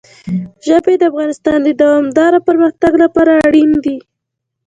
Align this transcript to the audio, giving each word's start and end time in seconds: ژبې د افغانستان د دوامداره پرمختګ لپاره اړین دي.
ژبې 0.65 0.93
د 0.97 1.03
افغانستان 1.11 1.59
د 1.63 1.69
دوامداره 1.81 2.39
پرمختګ 2.47 2.91
لپاره 3.03 3.31
اړین 3.47 3.71
دي. 3.85 3.97